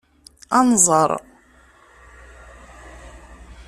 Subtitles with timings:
[0.57, 1.11] Ad nẓer.